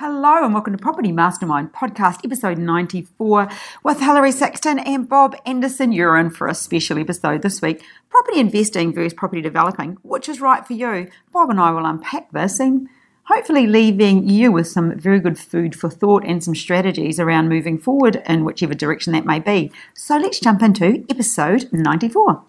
[0.00, 3.50] Hello and welcome to Property Mastermind podcast, episode 94,
[3.84, 5.92] with Hilary Saxton and Bob Anderson.
[5.92, 9.98] You're in for a special episode this week property investing versus property developing.
[10.00, 11.10] Which is right for you?
[11.34, 12.88] Bob and I will unpack this and
[13.24, 17.76] hopefully leaving you with some very good food for thought and some strategies around moving
[17.76, 19.70] forward in whichever direction that may be.
[19.92, 22.42] So let's jump into episode 94.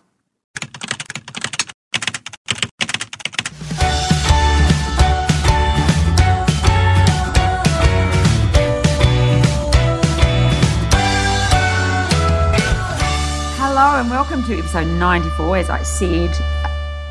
[14.31, 15.57] Welcome to episode 94.
[15.57, 16.31] As I said,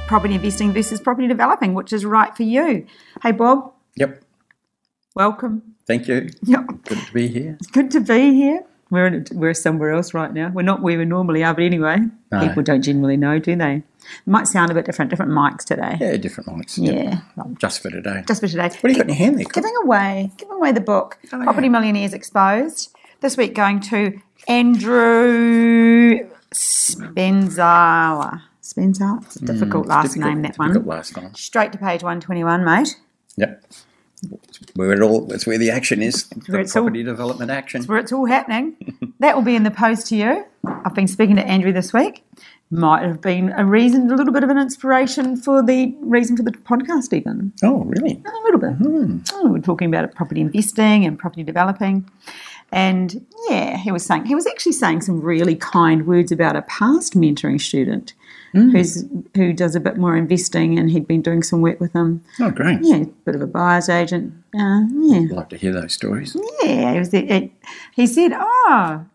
[0.09, 2.87] property investing versus property developing, which is right for you.
[3.23, 4.23] Hey, Bob, Yep.
[5.15, 5.74] welcome.
[5.87, 6.30] Thank you.
[6.45, 6.66] Yep.
[6.84, 7.59] Good to be here.
[7.60, 8.65] It's good to be here.
[8.91, 10.51] We're in, we're somewhere else right now.
[10.55, 11.98] We're not where we normally are, but anyway,
[12.33, 12.41] No.
[12.41, 13.82] people don't generally know, do they?
[14.24, 15.98] Might sound a bit different, different mics today.
[16.01, 16.79] Yeah, different mics.
[16.79, 17.18] Yeah,
[17.59, 18.24] Just for today.
[18.27, 18.71] just for today.
[18.71, 19.45] what do you got in your hand there?
[19.52, 21.73] Giving away, giving away the book, Oh, Property yeah.
[21.73, 22.96] Millionaires Exposed.
[23.21, 24.18] This week going to
[24.49, 28.43] Andrew Spenzala.
[28.62, 29.23] Spenzala?
[29.24, 30.84] It's a difficult last Hmm, Difficult- name, that one.
[30.84, 31.34] last name.
[31.34, 32.96] Straight to page 121, mate.
[33.37, 33.65] Yep.
[34.74, 36.26] Where it all, that's where the action is.
[36.26, 37.82] The it's all- property development action.
[37.84, 38.76] where it's all happening.
[39.21, 40.45] that will be in the post to you.
[40.84, 42.23] I've been speaking to Andrew this week.
[42.73, 46.45] Might have been a reason, a little bit of an inspiration for the reason for
[46.45, 48.23] the podcast, even Oh, really?
[48.24, 49.24] a little bit.
[49.32, 52.09] Oh, we're talking about property investing and property developing,
[52.73, 56.63] and yeah, he was saying he was actually saying some really kind words about a
[56.63, 58.15] past mentoring student
[58.52, 59.04] who's
[59.37, 62.23] who does a bit more investing, and he'd been doing some work with him.
[62.40, 62.80] Oh, great.
[62.82, 64.32] Yeah, bit of a buyer's agent.
[64.54, 66.37] Uh, yeah, I'd like to hear those stories.
[66.62, 67.15] yeah, it was.
[67.15, 67.50] It, it,
[67.94, 69.06] he said, "Oh,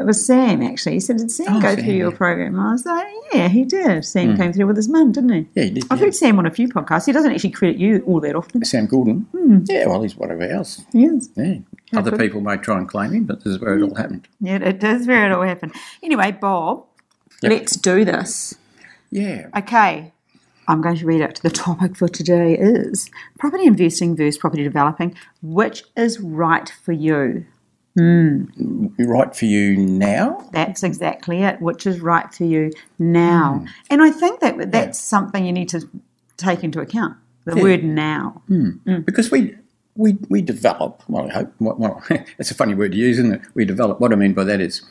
[0.00, 2.16] it was Sam actually." He said, "Did Sam Oh, go Sam, through your yeah.
[2.16, 4.04] program?" I was like, "Yeah, he did.
[4.04, 5.84] Sam came through with his mum, didn't he?" Yeah, he did.
[5.90, 6.04] I've yeah.
[6.06, 7.06] heard Sam on a few podcasts.
[7.06, 8.64] He doesn't actually credit you all that often.
[8.64, 9.26] Sam Goulden.
[9.32, 9.58] Hmm.
[9.66, 10.84] Yeah, well, he's one of ours.
[10.92, 11.28] Yes.
[11.36, 11.58] Yeah.
[11.94, 12.20] Other good.
[12.20, 14.28] people may try and claim him, but this is where it all happened.
[14.40, 15.72] Yeah, it does where it all happened.
[16.02, 16.84] Anyway, Bob,
[17.42, 17.52] Yep.
[17.52, 18.54] let's do this.
[19.10, 19.46] Yeah.
[19.56, 20.12] Okay.
[20.70, 21.36] I'm going to read out.
[21.42, 25.14] The topic for today is property investing versus property developing.
[25.40, 27.46] Which is right for you?
[27.98, 28.94] Mm.
[28.98, 30.48] Right for you now?
[30.52, 31.60] That's exactly it.
[31.60, 33.62] Which is right for you now?
[33.64, 33.68] Mm.
[33.90, 35.88] And I think that that's something you need to
[36.36, 37.16] take into account.
[37.44, 38.42] The word now.
[38.50, 39.04] Mm.
[39.06, 39.56] Because we
[39.96, 41.02] we we develop.
[41.08, 41.52] Well, I hope.
[41.58, 42.02] Well,
[42.38, 43.40] it's a funny word to use, isn't it?
[43.54, 44.00] We develop.
[44.00, 44.82] What I mean by that is,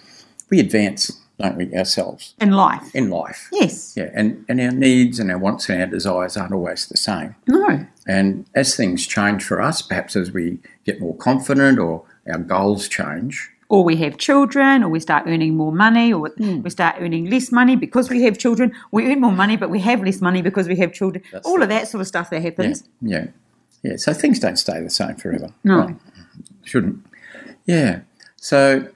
[0.50, 2.94] we advance, don't we, ourselves In life.
[2.96, 3.48] in life.
[3.52, 3.94] Yes.
[3.96, 7.36] Yeah, and, and our needs and our wants and our desires aren't always the same.
[7.48, 7.86] No.
[8.08, 12.88] And as things change for us, perhaps as we get more confident or our goals
[12.88, 16.62] change, Or we have children, or we start earning more money, or hmm.
[16.62, 18.72] we start earning less money because we have children.
[18.92, 21.24] We earn more money, but we have less money because we have children.
[21.44, 22.84] All of that sort of stuff that yeah, happens.
[23.02, 23.28] yeah,
[23.84, 23.98] yeah.
[23.98, 25.50] So things don't stay the same forever.
[25.64, 25.78] No.
[25.78, 26.00] Well,
[26.64, 27.06] shouldn't.
[27.66, 28.02] Yeah.
[28.38, 28.88] So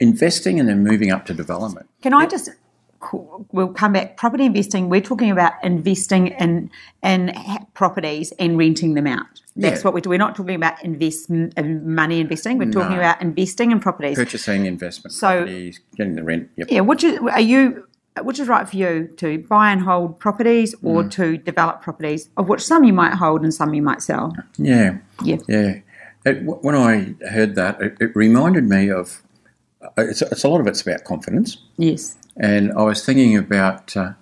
[0.00, 1.88] investing and then moving up to development.
[2.02, 2.50] Can I just?
[3.52, 4.16] We'll come back.
[4.16, 4.88] Property investing.
[4.88, 6.70] We're talking about investing in
[7.02, 7.32] in
[7.74, 9.26] properties and renting them out.
[9.54, 9.82] That's Yeah.
[9.84, 10.10] what we do.
[10.10, 12.58] We're not talking about invest money investing.
[12.58, 12.98] We're talking No.
[13.00, 14.16] about investing in properties.
[14.16, 16.48] Purchasing investment So- properties, getting the rent.
[16.56, 16.66] Yep.
[16.70, 16.80] Yeah.
[16.80, 17.84] Which is are you?
[18.22, 22.48] Which is right for you to buy and hold properties or to develop properties, of
[22.48, 24.34] which some you might hold and some you might sell.
[24.56, 24.96] Yeah.
[25.22, 25.36] Yeah.
[25.46, 25.74] Yeah.
[26.24, 29.22] It, when I heard that, it, it reminded me of.
[29.82, 31.58] uh, It's, it's a lot of it's about confidence.
[31.76, 32.16] Yes.
[32.36, 34.12] And I was thinking about uh,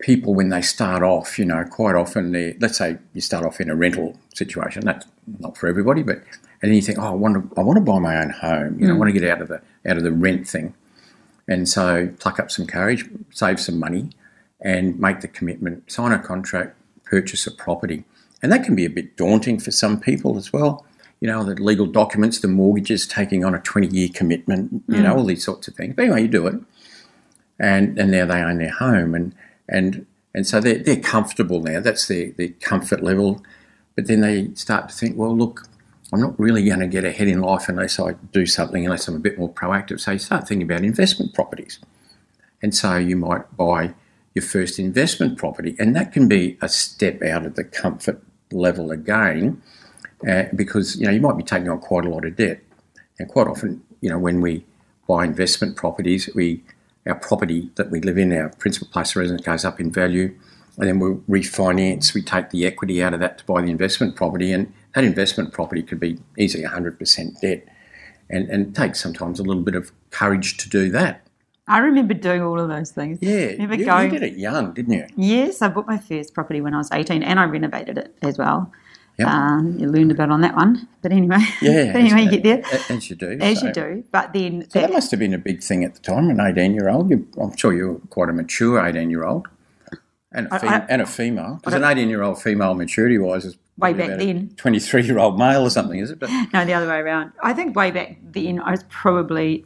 [0.00, 3.60] people when they start off, you know, quite often, they, let's say you start off
[3.60, 5.06] in a rental situation, that's
[5.38, 6.16] not for everybody, but,
[6.62, 8.78] and then you think, oh, I want to, I want to buy my own home,
[8.78, 10.74] you know, I want to get out of the, out of the rent thing.
[11.48, 14.10] And so pluck up some courage, save some money,
[14.60, 18.04] and make the commitment, sign a contract, purchase a property.
[18.42, 20.86] And that can be a bit daunting for some people as well.
[21.20, 25.16] You know, the legal documents, the mortgages, taking on a 20 year commitment, you know,
[25.16, 25.94] all these sorts of things.
[25.96, 26.54] But anyway, you do it.
[27.58, 29.14] And, and now they own their home.
[29.14, 29.34] And,
[29.68, 31.80] and, and so they're, they're comfortable now.
[31.80, 33.42] That's their, their comfort level.
[33.94, 35.68] But then they start to think, well, look,
[36.12, 39.16] I'm not really going to get ahead in life unless I do something, unless I'm
[39.16, 40.00] a bit more proactive.
[40.00, 41.78] So you start thinking about investment properties.
[42.62, 43.94] And so you might buy
[44.34, 48.90] your first investment property, and that can be a step out of the comfort level
[48.90, 49.62] again,
[50.28, 52.60] uh, because you know you might be taking on quite a lot of debt,
[53.18, 54.64] and quite often, you know, when we
[55.06, 56.62] buy investment properties, we
[57.06, 60.34] our property that we live in, our principal place of residence, goes up in value,
[60.78, 62.14] and then we refinance.
[62.14, 65.52] We take the equity out of that to buy the investment property, and that investment
[65.52, 67.66] property could be easily 100% debt,
[68.30, 71.24] and and it takes sometimes a little bit of courage to do that.
[71.66, 73.18] I remember doing all of those things.
[73.22, 75.06] Yeah, Remember you, you did it young, didn't you?
[75.16, 78.36] Yes, I bought my first property when I was 18 and I renovated it as
[78.36, 78.70] well.
[79.18, 79.28] Yep.
[79.28, 82.40] Um, you learned a bit on that one, but anyway, Yeah, but anyway, as- you
[82.40, 83.38] get there As you do.
[83.40, 84.04] as so- you do.
[84.10, 86.40] But then So that, that must have been a big thing at the time, an
[86.40, 87.12] 18 year old.
[87.12, 89.46] I'm sure you were quite a mature 18 year old.
[90.32, 91.56] And a, I- fem- I- and a female.
[91.62, 94.50] Because an 18 year old female maturity wise is Way back about then.
[94.56, 96.18] 23 year old male or something, is it?
[96.20, 97.32] But no, the other way around.
[97.42, 99.64] I think way back then I was probably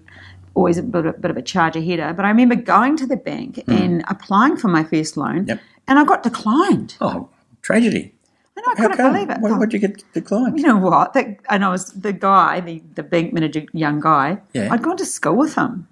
[0.54, 2.12] always a bit, a bit of a charge aheader.
[2.14, 5.48] But I remember going to the bank and applying for my first loan, Hmm.
[5.48, 5.60] Yep.
[5.88, 6.96] and I got declined.
[7.00, 7.28] oh,
[7.62, 8.14] tragedy.
[8.58, 9.38] And I couldn't believe it.
[9.40, 10.58] Why would you get declined?
[10.58, 11.14] you know what?
[11.14, 14.38] And I was the guy, the, the bank manager, young guy.
[14.52, 14.72] Yeah.
[14.72, 15.86] I'd gone to school with him.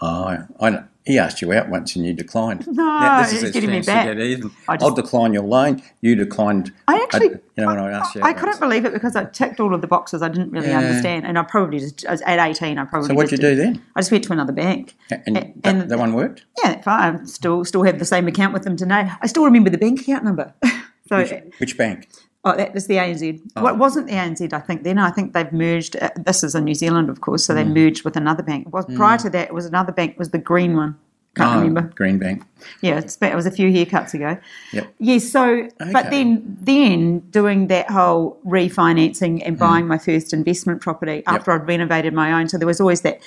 [0.00, 0.84] Oh, I know.
[1.04, 2.66] He asked you out once and you declined.
[2.70, 4.14] No, this is he's getting me back.
[4.14, 4.42] get.
[4.68, 5.82] I I'll decline your loan.
[6.02, 6.70] You declined.
[6.86, 8.20] I actually, you know, when I asked you.
[8.22, 8.58] I couldn't once.
[8.60, 10.80] believe it because I ticked all of the boxes I didn't really Yeah.
[10.80, 12.76] understand, and I probably just I was at eighteen.
[12.76, 13.82] I probably So what did you do then?
[13.96, 14.96] I just went to another bank.
[15.10, 16.44] And A- that, and- that one worked?
[16.62, 17.20] Yeah, fine.
[17.22, 19.10] I still still have the same account with them today.
[19.22, 20.52] I still remember the bank account number.
[21.08, 22.08] so Which bank?
[22.44, 23.40] oh, that was the ANZ.
[23.56, 23.62] Oh.
[23.64, 24.52] Well, it wasn't the ANZ.
[24.52, 24.98] I think then.
[24.98, 25.96] I think they've merged.
[25.96, 27.44] Uh, this is in New Zealand, of course.
[27.44, 27.56] So Mm.
[27.56, 28.66] they merged with another bank.
[28.68, 28.96] It was mm.
[28.96, 29.48] prior to that.
[29.48, 30.12] It was another bank.
[30.12, 30.96] It was the green one.
[31.36, 31.92] Can't Oh, remember.
[31.94, 32.42] Green Bank.
[32.80, 34.38] Yeah, it was a few haircuts ago.
[34.72, 34.94] Yep.
[34.98, 39.58] Yes, so but then then doing that whole refinancing and mm.
[39.60, 42.48] buying my first investment property after I'd renovated my own.
[42.48, 43.20] So there was always that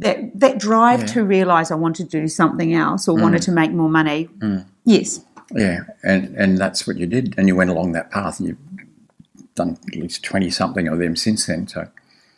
[0.00, 1.06] that that drive Yeah.
[1.06, 3.22] to realise I wanted to do something else or mm.
[3.22, 4.28] wanted to make more money.
[4.84, 5.20] Yes.
[5.54, 9.44] Yeah, and and that's what you did, and you went along that path, and you've
[9.54, 11.66] done at least twenty something of them since then.
[11.68, 11.88] So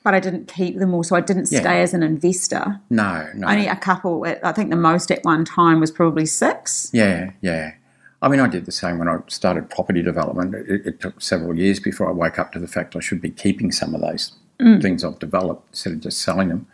[0.05, 1.61] But I didn't keep them all, so I didn't Yeah.
[1.61, 2.81] stay as an investor.
[2.91, 4.25] no, no, Only a couple.
[4.43, 6.91] I think the most at one time was probably six.
[6.93, 7.73] yeah, yeah.
[8.21, 10.53] I mean, I did the same when I started property development.
[10.55, 13.31] It, it took several years before I woke up to the fact I should be
[13.31, 14.83] keeping some of those Mm.
[14.83, 16.67] things I've developed instead of just selling them.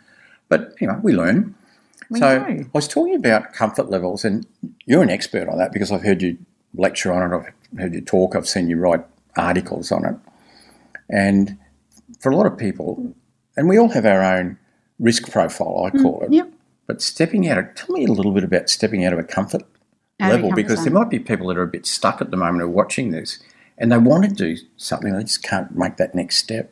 [0.49, 1.53] But you know, we learn.
[2.09, 2.45] We so do.
[2.45, 4.45] I was talking about comfort levels, and
[4.85, 6.37] you're an expert on that because I've heard you
[6.75, 7.35] lecture on it.
[7.35, 8.35] I've heard you talk.
[8.35, 9.03] I've seen you write
[9.35, 10.15] articles on it.
[11.09, 11.57] And
[12.19, 13.13] for a lot of people,
[13.57, 14.57] and we all have our own
[14.99, 16.33] risk profile, I mm, call it.
[16.33, 16.51] Yep.
[16.87, 19.63] But stepping out of, tell me a little bit about stepping out of a comfort
[20.19, 20.85] Out level comfort because zone.
[20.85, 23.11] there might be people that are a bit stuck at the moment who are watching
[23.11, 23.39] this
[23.77, 26.71] and they want to do something, they just can't make that next step.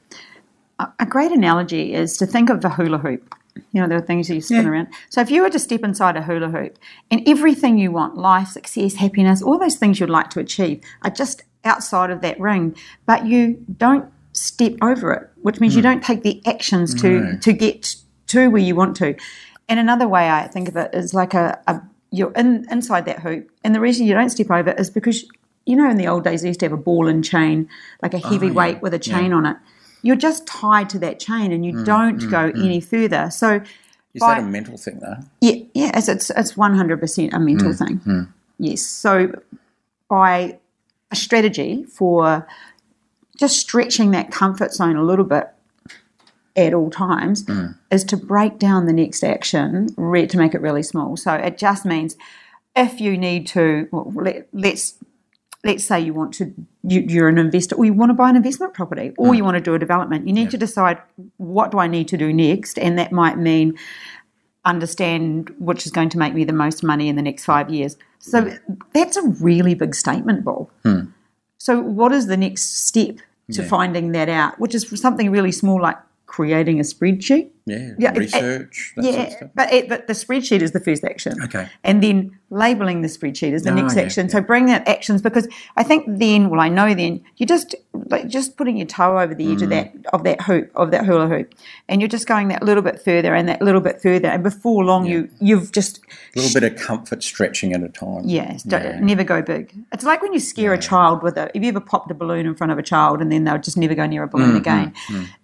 [0.99, 3.35] a great analogy is to think of the hula hoop.
[3.71, 4.71] You know, there are things that you spin Yeah.
[4.71, 4.87] around.
[5.09, 6.77] So if you were to step inside a hula hoop
[7.11, 11.11] and everything you want, life, success, happiness, all those things you'd like to achieve are
[11.11, 15.89] just outside of that ring, but you don't step over it, which means you hmm.
[15.89, 17.37] don't take the actions to No.
[17.37, 17.95] to get
[18.27, 19.15] to where you want to.
[19.69, 23.19] And another way I think of it is like a, a you're in inside that
[23.19, 25.25] hoop, and the reason you don't step over it is because
[25.65, 27.69] you know in the old days they used to have a ball and chain,
[28.01, 28.55] like a heavy oh, yeah.
[28.55, 29.57] weight with a chain on it.
[30.03, 32.63] You're just tied to that chain, and you mm, don't mm, go mm.
[32.63, 33.29] any further.
[33.31, 33.61] So
[34.13, 35.17] Is By- that a mental thing though?
[35.41, 38.27] yeah, yeah, it's it's it's one hundred percent a mental thing.
[38.59, 38.81] Yes.
[38.81, 39.41] So
[40.07, 40.59] by
[41.11, 42.47] a strategy for
[43.37, 45.47] just stretching that comfort zone a little bit
[46.55, 47.45] at all times
[47.89, 51.17] is to break down the next action re- to make it really small.
[51.17, 52.15] So it just means
[52.75, 54.93] if you need to, well, let, let's
[55.63, 58.35] let's say you want to you, you're an investor or you want to buy an
[58.35, 59.45] investment property or you mm.
[59.45, 61.01] want to do a development you need to decide
[61.37, 62.77] what do i need to do next?
[62.77, 63.77] And that might mean
[64.65, 67.97] understand which is going to make me the most money in the next five years.
[68.19, 68.77] So mm.
[68.93, 71.01] that's a really big statement bob hmm.
[71.57, 73.17] so what is the next step
[73.51, 73.67] to Yeah.
[73.67, 74.59] finding that out?
[74.59, 79.15] Which is something really small like creating a spreadsheet Yeah, Yeah, it- research, that sort
[79.15, 81.33] of yeah, but it, but the spreadsheet is the first action.
[81.43, 81.67] Okay.
[81.83, 84.29] and then labeling the spreadsheet is the Oh, next yeah, action.
[84.29, 87.73] So bring that actions because I think then, well, I know then you're just
[88.09, 90.05] like just putting your toe over the edge of that Mm.
[90.13, 91.53] of that hoop of that hula hoop,
[91.87, 94.83] and you're just going that little bit further and that little bit further, and before
[94.83, 95.99] long you you've just
[96.35, 98.23] A little bit of comfort stretching at a time.
[98.25, 98.57] yeah,
[98.99, 99.73] never go big.
[99.93, 101.49] It's like when you scare a child with a.
[101.55, 103.77] If you ever popped a balloon in front of a child and then they'll just
[103.77, 104.93] never go near a Mm, balloon again,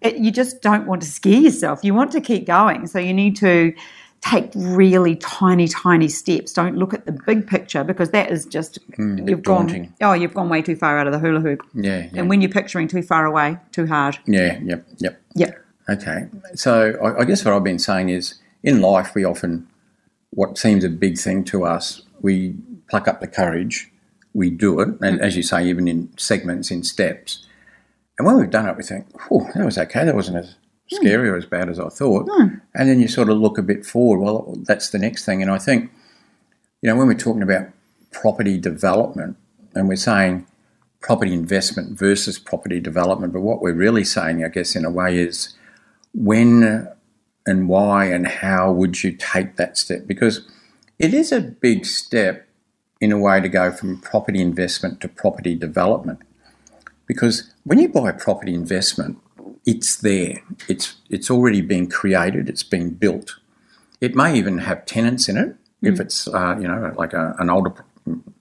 [0.02, 1.80] It, you just don't want to scare yourself.
[1.84, 3.74] You want to keep going, so you need to
[4.22, 6.54] take really tiny, tiny steps.
[6.54, 9.68] Don't look at the big picture because that is just hmm, you've gone.
[9.68, 9.94] daunting.
[10.02, 11.62] Oh, you've gone way too far out of the hula hoop.
[11.74, 12.10] Yeah, yeah.
[12.16, 14.20] And when you're picturing too far away, too hard.
[14.26, 15.22] yeah, yep, yep.
[15.36, 15.66] Yep.
[15.90, 16.28] Okay.
[16.56, 19.68] So I, I guess what I've been saying is in life, we often,
[20.32, 22.56] what seems a big thing to us, we
[22.90, 23.92] pluck up the courage,
[24.34, 25.22] we do it, and mm.
[25.22, 27.46] as you say, even in segments, in steps.
[28.18, 30.04] And when we've done it, we think, oh, that was okay.
[30.04, 30.56] That wasn't as
[30.92, 31.06] Hmm.
[31.06, 32.28] scary or as bad as I thought.
[32.32, 32.56] Hmm.
[32.74, 34.20] And then you sort of look a bit forward.
[34.20, 35.42] Well, that's the next thing.
[35.42, 35.92] And I think,
[36.82, 37.70] you know, when we're talking about
[38.12, 39.38] property development
[39.76, 40.48] and we're saying
[41.02, 45.18] property investment versus property development, but what we're really saying, I guess, in a way,
[45.18, 45.56] is
[46.14, 46.88] when
[47.46, 50.06] and why and how would you take that step?
[50.06, 50.48] Because
[50.98, 52.48] it is a big step
[53.02, 56.20] in a way to go from property investment to property development.
[57.08, 59.18] Because when you buy property investment,
[59.66, 60.42] it's there.
[60.68, 62.50] It's it's already been created.
[62.50, 63.38] It's been built.
[64.02, 67.50] It may even have tenants in it if it's uh, you know like a, an
[67.50, 67.74] older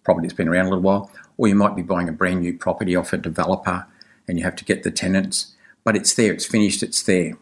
[0.04, 2.56] property that's been around a little while, or you might be buying a brand new
[2.56, 3.86] property off a developer
[4.26, 5.54] and you have to get the tenants.
[5.84, 6.32] But it's there.
[6.32, 6.82] It's finished.
[6.82, 7.36] It's there,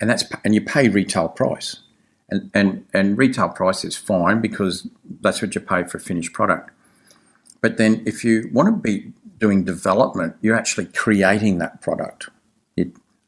[0.00, 1.80] and that's and you pay retail price,
[2.28, 4.88] and and and retail price is fine because
[5.20, 6.70] that's what you pay for a finished product.
[7.60, 12.28] But then if you want to be doing development, you're actually creating that product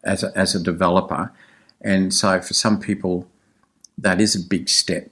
[0.04, 1.32] as, a, as a developer.
[1.80, 3.26] And so for some people,
[3.98, 5.10] that is a big step.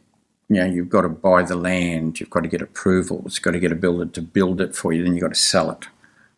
[0.49, 3.51] You know, you've got to buy the land, you've got to get approvals, you've got
[3.51, 5.85] to get a builder to build it for you, then you've got to sell it.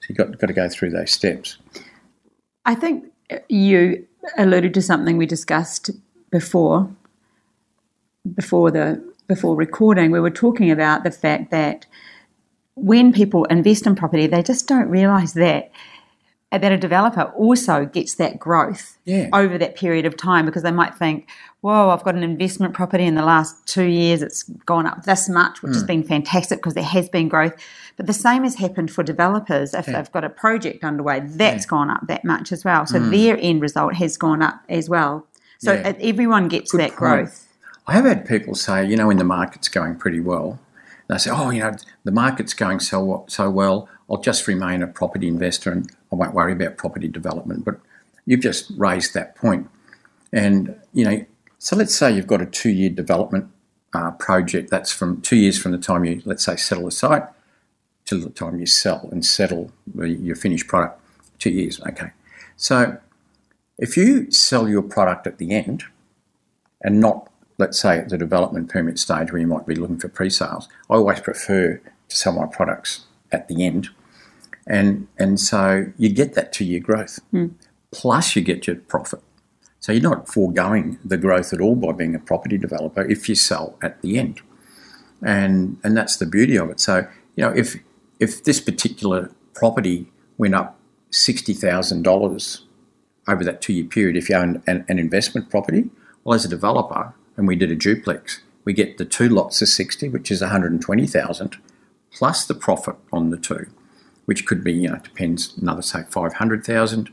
[0.00, 1.59] So you've got, got to go through those steps.
[2.64, 5.90] I think uh, you alluded to something we discussed
[6.30, 6.90] before,
[8.35, 10.11] before the before recording.
[10.11, 11.87] We were talking about the fact that
[12.75, 15.71] when people invest in property, they just don't realise that
[16.59, 19.28] that a developer also gets that growth Yeah.
[19.33, 21.28] over that period of time because they might think,
[21.61, 25.28] whoa, I've got an investment property in the last two years, it's gone up this
[25.28, 25.88] much, which has mm.
[25.88, 27.54] been fantastic because there has been growth.
[27.97, 31.90] But the same has happened for developers if they've got a project underway, that's gone
[31.90, 32.85] up that much as well.
[32.87, 33.11] So mm.
[33.11, 35.26] their end result has gone up as well.
[35.59, 35.92] So Yeah.
[36.00, 36.97] everyone gets that point.
[36.97, 37.47] growth.
[37.87, 40.59] I have had people say, you know, when the market's going pretty well,
[41.09, 44.87] they say, oh, you know, the market's going so so well, I'll just remain a
[44.87, 47.64] property investor and I won't worry about property development.
[47.64, 47.81] But
[48.26, 49.69] you've just raised that point,
[50.33, 51.25] and you know,
[51.59, 53.50] so let's say you've got a two-year development
[53.93, 54.71] uh, project.
[54.71, 57.25] That's from two years from the time you, let's say, settle the site
[58.07, 61.00] to the time you sell and settle your finished product.
[61.38, 62.11] Two years, okay.
[62.57, 62.99] So
[63.79, 65.85] if you sell your product at the end
[66.83, 70.09] and not, let's say, at the development permit stage where you might be looking for
[70.09, 73.90] pre-sales, I always prefer to sell my products at the end,
[74.71, 77.49] and and so you get that two-year growth, hmm.
[77.91, 79.21] plus you get your profit.
[79.81, 83.35] So you're not foregoing the growth at all by being a property developer if you
[83.35, 84.41] sell at the end,
[85.23, 86.79] and and that's the beauty of it.
[86.81, 87.77] So you know if
[88.21, 90.07] if this particular property
[90.39, 90.79] went up
[91.11, 92.65] sixty thousand dollars
[93.27, 95.91] over that two year period, if you own an, an investment property,
[96.25, 99.69] well, as a developer, and we did a duplex, we get the two lots of
[99.69, 101.57] 60, which is 120,000,
[102.12, 103.67] plus the profit on the two,
[104.30, 107.10] which could be, you know, depends, another say 500,000.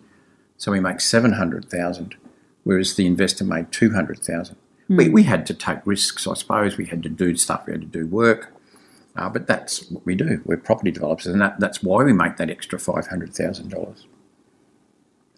[0.56, 2.16] So we make 700,000,
[2.64, 4.56] whereas the investor made 200,000.
[4.88, 6.78] We, we had to take risks, I suppose.
[6.78, 8.54] We had to do stuff, we had to do work.
[9.16, 10.44] Uh, but that's what we do.
[10.46, 14.06] We're property developers, and that, that's why we make that extra $500,000.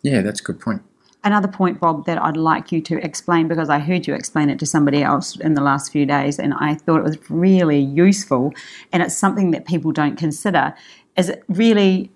[0.02, 0.82] Yeah, that's a good point.
[1.22, 4.58] Another point, Bob, that I'd like you to explain because I heard you explain it
[4.60, 8.54] to somebody else in the last few days, and I thought it was really useful.
[8.94, 10.74] And it's something that people don't consider.
[11.20, 12.12] Is it really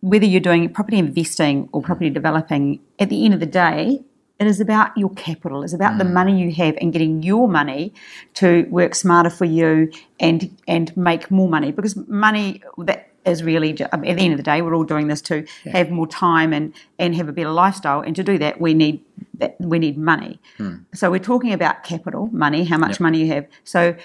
[0.00, 2.14] whether you're doing property investing or property mm.
[2.14, 2.80] developing?
[2.98, 4.02] At the end of the day,
[4.40, 5.62] it is about your capital.
[5.62, 6.12] It's about the mm.
[6.12, 7.94] money you have and getting your money
[8.34, 13.78] to work smarter for you and and make more money because money that is really
[13.80, 16.72] at the end of the day we're all doing this to have more time and
[16.98, 19.04] and have a better lifestyle and to do that we need
[19.34, 20.40] that we need money.
[20.56, 20.76] Hmm.
[20.94, 23.46] So we're talking about capital, money, how much money you have.
[23.64, 23.96] So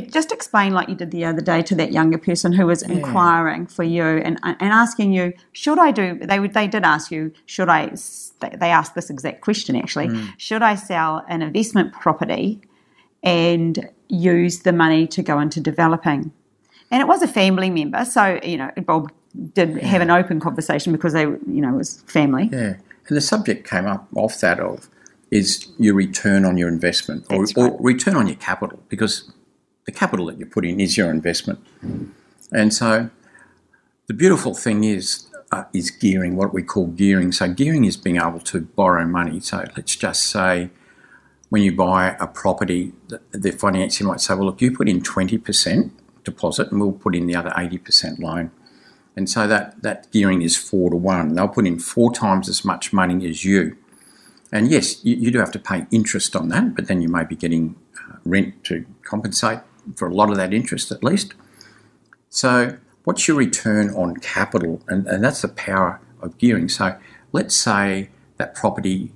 [0.00, 3.66] just explain like you did the other day to that younger person who was inquiring
[3.66, 6.18] for you and and asking you, should I do?
[6.20, 7.92] They would they did ask you, should i
[8.40, 10.08] they- asked this exact question actually.
[10.08, 10.32] Mm.
[10.36, 12.60] Should I sell an investment property
[13.22, 16.32] and use the money to go into developing?
[16.90, 19.12] And it was a family member, so you know Bob
[19.54, 22.48] did have an open conversation because they, you know, it was family.
[22.52, 22.76] Yeah,
[23.08, 24.88] and the subject came up off that of
[25.30, 29.32] is your return on your investment or, That's or return on your capital because
[29.86, 31.58] the capital that you put in is your investment,
[32.52, 33.10] and so
[34.06, 37.32] the beautiful thing is uh, is gearing, what we call gearing.
[37.32, 39.40] So gearing is being able to borrow money.
[39.40, 40.70] So let's just say
[41.48, 45.02] when you buy a property, the, the financier might say, well, look, you put in
[45.02, 45.92] twenty percent
[46.24, 48.50] deposit, and we'll put in the other eighty percent loan.
[49.16, 51.34] And so that, that gearing is four to one.
[51.34, 53.76] They'll put in four times as much money as you.
[54.50, 57.22] And yes, you, you do have to pay interest on that, but then you may
[57.22, 59.60] be getting uh, rent to compensate
[59.96, 61.34] for a lot of that interest at least.
[62.28, 64.82] So, what's your return on capital?
[64.88, 66.68] And, and that's the power of gearing.
[66.68, 66.96] So,
[67.32, 69.12] let's say that property,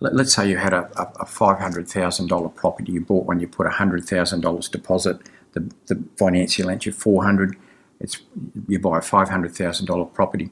[0.00, 3.66] let, let's say you had a, a, a $500,000 property, you bought when you put
[3.66, 5.18] $100,000 deposit,
[5.52, 7.56] the, the financier lent you 400
[8.00, 8.20] it's
[8.68, 10.50] you buy a $500,000 property.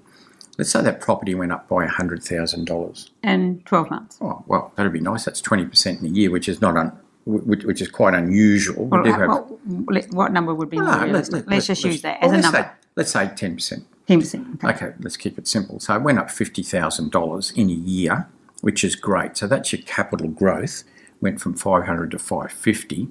[0.59, 3.11] Let's say that property went up by $100,000.
[3.23, 4.19] And twelve months.
[4.21, 5.25] Oh, well, that'd be nice.
[5.25, 6.93] That's 20% in a year, which is not un,
[7.25, 8.87] which, which is quite unusual.
[8.87, 11.05] We Well, uh, what, let- what number would be more Ah?
[11.09, 12.69] Let's, let- just let's- use that well, as a let's number.
[12.69, 13.85] Say, let's say 10%.
[14.09, 14.65] 10%.
[14.65, 14.69] Okay.
[14.87, 15.79] Okay, let's keep it simple.
[15.81, 18.29] So it went up $50,000 in a year,
[18.61, 19.37] which is great.
[19.37, 20.85] So that's your capital growth,
[21.21, 23.09] went from 500 to 550.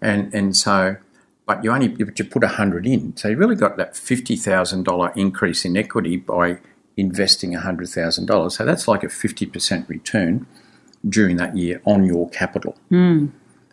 [0.00, 0.96] And, and so,
[1.46, 3.16] but you only, but you put 100 in.
[3.16, 6.58] So you really got that $50,000 increase in equity by
[6.96, 8.52] investing $100,000.
[8.52, 10.46] So that's like a 50% return
[11.08, 12.76] during that year on your capital.
[12.88, 13.26] Hmm.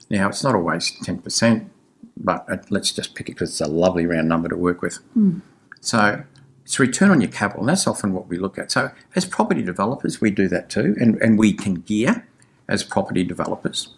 [0.10, 1.70] Now, it's not always 10%,
[2.18, 4.98] but uh, let's just pick it because it's a lovely round number to work with.
[5.14, 5.40] Hmm.
[5.80, 6.24] So
[6.64, 8.72] it's return on your capital, and that's often what we look at.
[8.72, 12.28] So as property developers, we do that too, and, and we can gear
[12.68, 13.96] as property developers.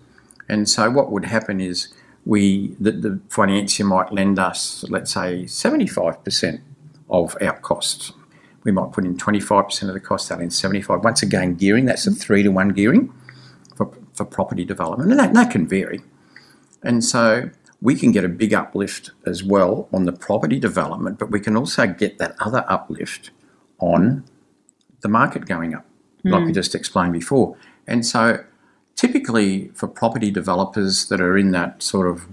[0.47, 1.93] And so what would happen is
[2.25, 6.61] we the, the financier might lend us, let's say, 75%
[7.09, 8.13] of our costs.
[8.63, 11.03] We might put in 25% of the cost, that in 75.
[11.03, 12.15] Once again, gearing, that's a hmm.
[12.15, 13.13] three to one gearing
[14.13, 16.01] for, property development, and that, that can vary.
[16.81, 17.49] And so
[17.81, 21.57] we can get a big uplift as well on the property development, but we can
[21.57, 23.31] also get that other uplift
[23.79, 24.23] on
[25.01, 25.85] the market going up,
[26.23, 26.53] like we hmm.
[26.53, 27.57] just explained before.
[27.85, 28.43] And so
[28.95, 32.25] typically for property developers that are in that sort of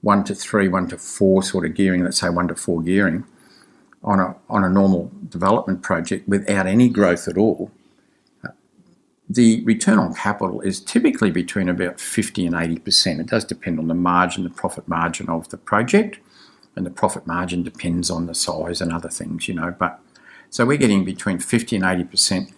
[0.00, 3.24] one to three, one to four sort of gearing, let's say one to four gearing,
[4.02, 7.70] on a on a normal development project without any growth at all,
[9.28, 13.20] the return on capital is typically between about 50 and 80%.
[13.20, 16.18] It does depend on the margin, the profit margin of the project,
[16.76, 19.74] and the profit margin depends on the size and other things, you know.
[19.78, 20.00] But
[20.50, 22.52] so we're getting between 50 and 80%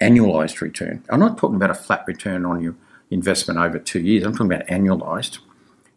[0.00, 1.04] annualized return.
[1.08, 2.74] I'm not talking about a flat return on your
[3.10, 5.38] investment over two years, I'm talking about annualized.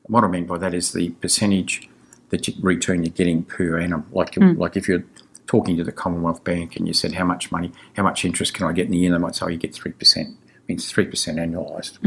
[0.04, 1.90] What I mean by that is the percentage
[2.30, 4.06] that you, return you're getting per annum.
[4.12, 4.52] Like, hmm.
[4.52, 5.06] like if you're
[5.48, 8.66] talking to the Commonwealth Bank and you said, how much money, how much interest can
[8.66, 9.12] I get in the year?
[9.12, 10.18] They might say, oh, you get 3%.
[10.18, 10.36] It
[10.68, 12.00] means 3% annualised.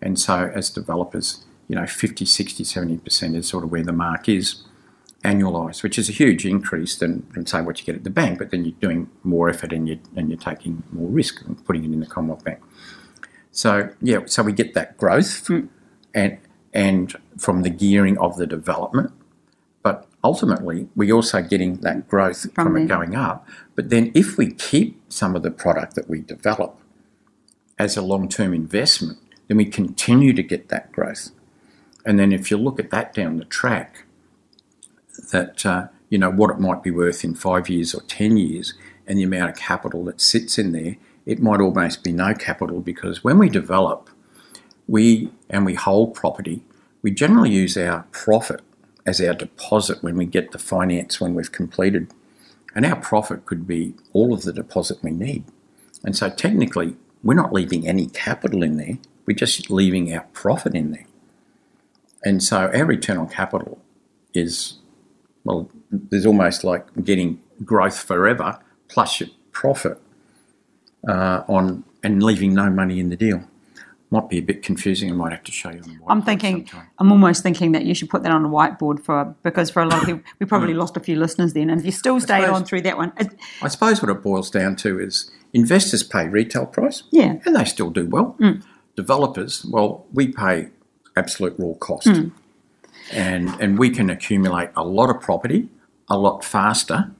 [0.00, 4.28] And so as developers, you know, 50, 60, 70% is sort of where the mark
[4.28, 4.62] is
[5.24, 8.38] annualised, which is a huge increase than, than say what you get at the bank,
[8.38, 11.84] but then you're doing more effort and you're, and you're taking more risk and putting
[11.84, 12.60] it in the Commonwealth Bank.
[13.52, 15.68] So, yeah, so we get that growth mm.
[16.14, 16.38] and,
[16.72, 19.12] and from the gearing of the development,
[20.22, 23.46] ultimately we're also getting that growth from, it going up.
[23.74, 26.78] But then if we keep some of the product that we develop
[27.78, 31.30] as a long-term investment, then we continue to get that growth.
[32.04, 34.04] And then if you look at that down the track,
[35.32, 38.74] that uh, you know what it might be worth in five years or ten years,
[39.06, 42.80] and the amount of capital that sits in there, it might almost be no capital
[42.80, 44.08] because when we develop,
[44.86, 46.62] we and we hold property,
[47.02, 48.62] we generally use our profit
[49.06, 52.12] as our deposit when we get the finance when we've completed,
[52.74, 55.44] and our profit could be all of the deposit we need.
[56.04, 58.98] And so technically, we're not leaving any capital in there.
[59.26, 61.06] We're just leaving our profit in there.
[62.24, 63.80] And so our return on capital
[64.34, 64.78] is,
[65.44, 68.58] well, there's almost like getting growth forever
[68.88, 70.00] plus your profit
[71.08, 73.42] uh, on and leaving no money in the deal.
[74.12, 75.10] Might be a bit confusing.
[75.10, 76.90] I might have to show you on the whiteboard I'm thinking, sometime.
[76.98, 79.86] I'm almost thinking that you should put that on a whiteboard for because for a
[79.86, 80.78] lot of people, we probably mm.
[80.78, 81.70] lost a few listeners then.
[81.70, 83.28] And if you still stayed suppose- on through that one, it,
[83.62, 87.64] I suppose what it boils down to is investors pay retail price, yeah, and they
[87.64, 88.36] still do well.
[88.40, 88.64] Mm.
[88.96, 90.70] Developers, well, we pay
[91.16, 92.32] absolute raw cost, mm.
[93.12, 95.68] and and we can accumulate a lot of property
[96.10, 97.12] a lot faster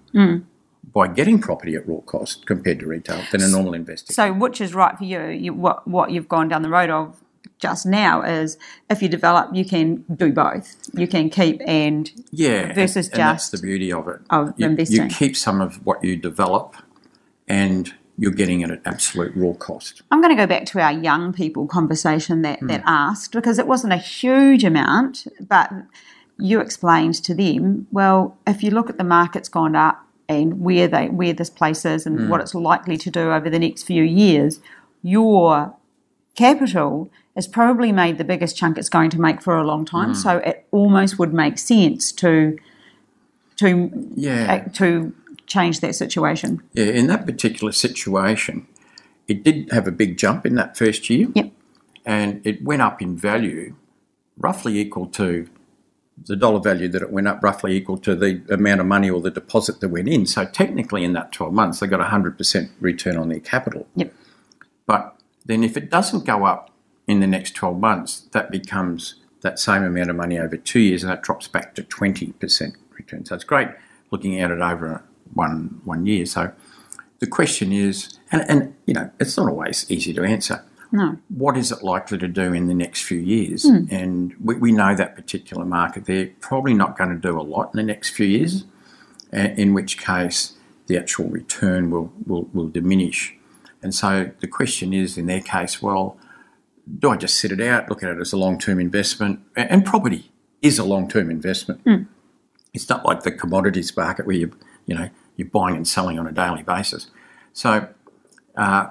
[0.93, 4.13] by getting property at raw cost compared to retail than a normal investor.
[4.13, 5.27] So, which is right for you?
[5.27, 7.21] you what what you've gone down the road of
[7.59, 8.57] just now is
[8.89, 10.77] if you develop, you can do both.
[10.95, 14.21] You can keep and yeah, versus and, and that's just the beauty of it.
[14.31, 15.05] of you, investing.
[15.05, 16.77] you keep some of what you develop,
[17.47, 20.03] and you're getting it at absolute raw cost.
[20.11, 22.89] I'm going to go back to our young people conversation that, that Hmm.
[22.89, 25.73] asked because it wasn't a huge amount, but
[26.37, 30.87] you explained to them, well, if you look at the market's gone up and where
[30.89, 32.29] they where this place is and Hmm.
[32.31, 34.61] what it's likely to do over the next few years,
[35.03, 35.75] your
[36.37, 40.15] capital has probably made the biggest chunk it's going to make for a long time.
[40.15, 42.57] So it almost would make sense to
[43.57, 44.69] to Yeah.
[44.81, 45.13] to
[45.47, 46.63] change that situation.
[46.73, 48.67] Yeah, in that particular situation,
[49.27, 51.29] it did have a big jump in that first year.
[51.35, 51.51] Yep.
[52.07, 53.75] And it went up in value
[54.39, 55.47] roughly equal to
[56.27, 59.21] the dollar value that it went up, roughly equal to the amount of money or
[59.21, 60.27] the deposit that went in.
[60.27, 63.87] So technically, in that 12 months, they got a 100% return on their capital.
[63.97, 64.13] Yep.
[64.87, 66.71] But then if it doesn't go up
[67.07, 71.03] in the next 12 months, that becomes that same amount of money over two years
[71.03, 73.25] and that drops back to 20% return.
[73.25, 73.69] So it's great
[74.11, 75.03] looking at it over
[75.33, 76.27] one, one year.
[76.27, 76.53] So
[77.21, 80.65] the question is, and, and you know, it's not always easy to answer.
[80.93, 81.19] No.
[81.29, 83.65] What is it likely to do in the next few years?
[83.65, 87.71] And we, we know that particular market, they're probably not going to do a lot
[87.73, 88.65] in the next few years.
[89.33, 90.55] a- in which case
[90.89, 93.37] the actual return will, will, will diminish.
[93.83, 96.17] And so the question is, in their case, well,
[96.99, 99.39] do I just sit it out, look at it as a long term investment?
[99.55, 101.81] And property is a long term investment.
[102.75, 104.51] It's not like the commodities market where you
[104.87, 107.09] you know you're buying and selling on a daily basis.
[107.53, 107.89] So,
[108.57, 108.89] uh,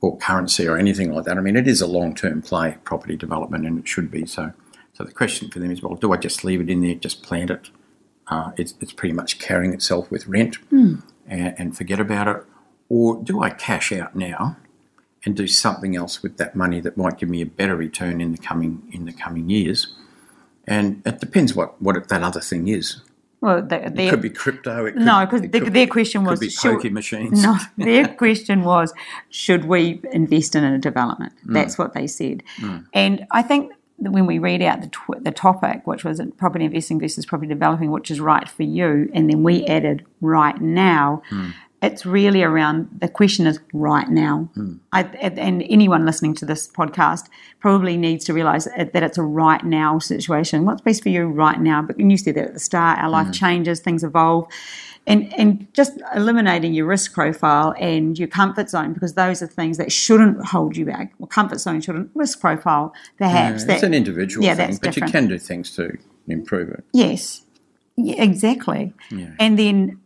[0.00, 1.38] or currency or anything like that.
[1.38, 4.52] I mean, it is a long term play, property development, and it should be so.
[4.92, 7.22] So the question for them is, well, do I just leave it in there, just
[7.22, 7.70] plant it?
[8.28, 10.56] Uh, it's, it's pretty much carrying itself with rent
[11.28, 12.42] and, and forget about it,
[12.88, 14.56] or do I cash out now
[15.24, 18.32] and do something else with that money that might give me a better return in
[18.32, 19.94] the coming in the coming years?
[20.66, 23.02] And it depends what what that other thing is.
[23.40, 24.86] Well, the, It could be crypto.
[24.86, 27.42] It could, no, because it their, question was could be should- poker machines.
[27.42, 28.92] No, their question was,
[29.30, 31.32] should we invest in a development?
[31.46, 31.52] Mm.
[31.54, 32.42] That's what they said.
[32.94, 36.64] And I think that when we read out the, tw- the topic, which was property
[36.64, 41.22] investing versus property developing, which is right for you, and then we added right now,
[41.30, 41.52] Mm.
[41.82, 44.48] It's really around the question is right now.
[44.56, 44.78] Mm.
[44.92, 47.28] I, and anyone listening to this podcast
[47.60, 50.64] probably needs to realize that it's a right now situation.
[50.64, 51.82] What's best for you right now?
[51.82, 53.12] But you said that at the start, our Mm.
[53.12, 54.48] life changes, things evolve
[55.06, 59.78] and and just eliminating your risk profile and your comfort zone because those are things
[59.78, 61.12] that shouldn't hold you back.
[61.18, 62.10] Well, comfort zone shouldn't.
[62.14, 63.62] Risk profile, perhaps.
[63.62, 65.14] Yeah, that, an individual yeah, thing, that's but different.
[65.14, 66.84] you can do things to improve it.
[66.92, 67.42] Yes,
[67.96, 68.92] yeah, exactly.
[69.10, 69.30] Yeah.
[69.38, 70.00] And then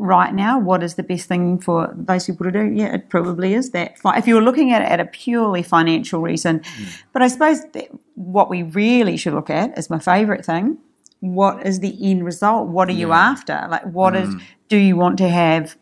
[0.00, 2.64] right now, what is the best thing for those people to do?
[2.64, 3.98] Yeah, it probably is that.
[3.98, 7.02] fi- If you're looking at it at a purely financial reason, Mm.
[7.12, 10.78] but I suppose that what we really should look at is my favourite thing.
[11.20, 12.68] What is the end result?
[12.68, 13.66] What are you after?
[13.70, 14.34] Like, what is?
[14.34, 14.40] Mm.
[14.68, 15.76] Do you want to have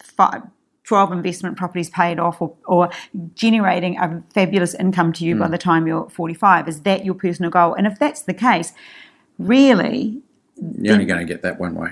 [0.00, 0.42] five,
[0.84, 2.88] 12 investment properties paid off or, or
[3.34, 5.40] generating a fabulous income to you Mm.
[5.40, 6.66] by the time you're 45?
[6.68, 7.74] Is that your personal goal?
[7.74, 8.72] And if that's the case,
[9.38, 10.22] really,
[10.80, 11.90] You're only going to get that one way.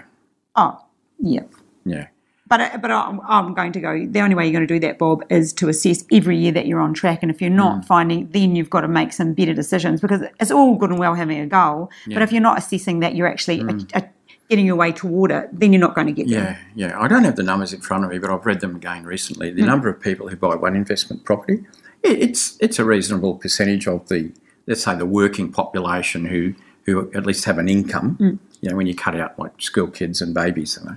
[0.57, 0.81] oh,
[1.21, 1.43] yeah.
[1.87, 2.09] Yeah.
[2.49, 4.99] But, but I'm, I'm going to go, the only way you're going to do that,
[4.99, 7.23] Bob, is to assess every year that you're on track.
[7.23, 7.85] And if you're not Mm.
[7.87, 11.15] finding, then you've got to make some better decisions because it's all good and well
[11.15, 11.91] having a goal.
[12.07, 13.91] But if you're not assessing that you're actually Mm.
[13.95, 14.03] uh, uh,
[14.49, 16.57] getting your way toward it, then you're not going to get there.
[16.77, 17.01] Yeah, yeah.
[17.01, 19.51] I don't have the numbers in front of me, but I've read them again recently.
[19.51, 21.65] The number of people who buy one investment property,
[22.05, 24.31] it, it's it's a reasonable percentage of the
[24.69, 28.39] let's say the working population who who at least have an income.
[28.61, 30.97] You know, when you cut out like school kids and babies, you know,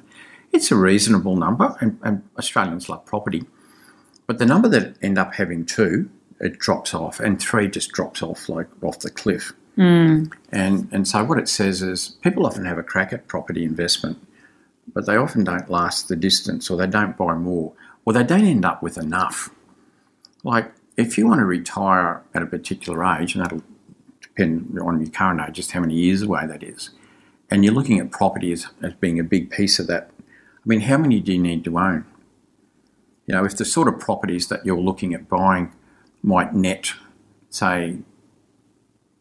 [0.51, 3.45] it's a reasonable number, and, and Australians love property.
[4.27, 6.09] But the number that end up having two,
[6.39, 9.53] it drops off, and three just drops off like off the cliff.
[9.75, 10.25] Hmm.
[10.51, 14.17] And and so what it says is people often have a crack at property investment,
[14.93, 17.73] but they often don't last the distance, or they don't buy more,
[18.05, 19.49] or they don't end up with enough.
[20.43, 23.63] Like if you want to retire at a particular age, and that'll
[24.21, 26.89] depend on your current age, just how many years away that is,
[27.49, 30.11] and you're looking at property as, as being a big piece of that.
[30.69, 32.05] Mean, how many do you need to own?
[33.25, 35.73] You know, if the sort of properties that you're looking at buying
[36.21, 36.93] might net,
[37.49, 37.97] say,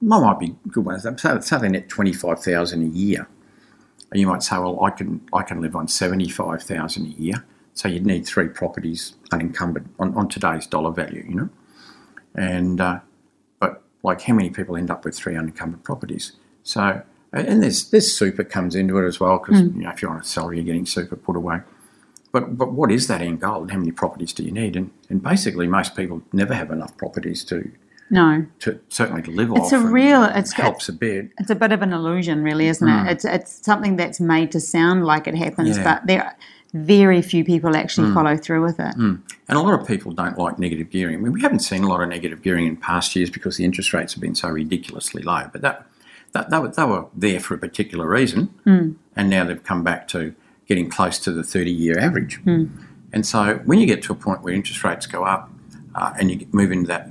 [0.02, 1.04] might be good ones.
[1.04, 3.26] Say, say they net twenty five thousand a year,
[4.11, 7.20] and you might say, well, I can I can live on seventy five thousand a
[7.20, 7.46] year.
[7.72, 11.48] So you'd need three properties unencumbered on, on today's dollar value, you know.
[12.34, 13.00] And uh,
[13.58, 16.32] but like, how many people end up with three unencumbered properties?
[16.62, 19.78] So and there's there's super comes into it as well because hmm.
[19.78, 21.60] you know if you're on a salary, you're getting super put away.
[22.32, 23.68] But but what is that end goal?
[23.68, 24.76] How many properties do you need?
[24.76, 27.70] And and basically, most people never have enough properties to
[28.10, 28.46] No.
[28.60, 29.58] to certainly to live off.
[29.58, 31.30] It's a real- it it's- helps a bit.
[31.38, 32.90] It's a bit of an illusion, really, isn't it?
[32.90, 33.10] Mm.
[33.10, 35.84] It's it's something that's made to sound like it happens, Yeah.
[35.84, 36.36] but there
[36.74, 38.14] very few people actually mm.
[38.14, 38.94] follow through with it.
[38.96, 39.22] Mm.
[39.48, 41.16] And a lot of people don't like negative gearing.
[41.16, 43.64] I mean, we haven't seen a lot of negative gearing in past years because the
[43.64, 45.48] interest rates have been so ridiculously low.
[45.50, 45.86] But that,
[46.32, 48.52] that they, were, they were there for a particular reason,
[49.16, 50.34] and now they've come back to
[50.66, 52.40] getting close to the 30 year average.
[53.12, 55.50] And so when you get to a point where interest rates go up
[55.94, 57.08] uh, and you move into that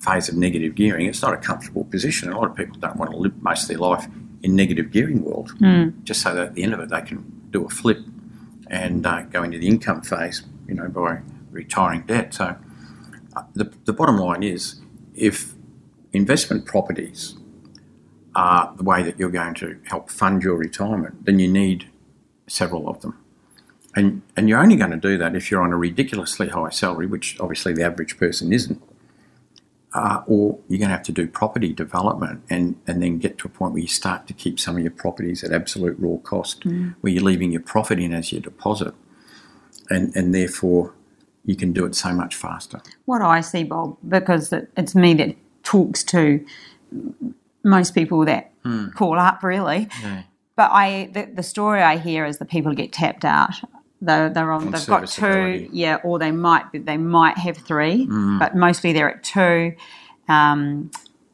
[0.00, 2.32] phase of negative gearing, it's not a comfortable position.
[2.32, 4.06] A lot of people don't want to live most of their life
[4.42, 5.52] in negative gearing world,
[6.04, 7.98] just so that at the end of it they can do a flip
[8.68, 12.34] and uh, go into the income phase, you know, by retiring debt.
[12.34, 12.56] So
[13.36, 14.80] uh, the, the bottom line is
[15.14, 15.54] if
[16.12, 17.36] investment properties
[18.38, 21.90] are the way that you're going to help fund your retirement, then you need
[22.46, 23.18] several of them.
[23.96, 27.06] And, and you're only going to do that if you're on a ridiculously high salary,
[27.06, 28.80] which obviously the average person isn't.
[29.92, 33.48] Uh, or you're going to have to do property development and, and then get to
[33.48, 36.64] a point where you start to keep some of your properties at absolute raw cost,
[37.00, 38.94] where you're leaving your profit in as your deposit.
[39.90, 40.94] And, and therefore,
[41.44, 42.80] you can do it so much faster.
[43.06, 46.44] What I see, Bob, because it's me that talks to
[47.64, 48.52] most people that
[48.94, 50.22] call up, really, Yeah.
[50.56, 53.54] but I the, the story I hear is that people get tapped out.
[54.00, 57.56] They're, they're on, On they've got two, yeah, or they might be- they might have
[57.56, 58.38] three, Mm.
[58.38, 59.74] but mostly they're at two,
[60.28, 60.90] um,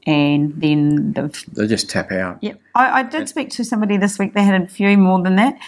[0.06, 2.38] and then the They just tap out.
[2.40, 2.54] yeah.
[2.74, 4.34] I, I did speak to somebody this week.
[4.34, 5.58] They had a few more than that,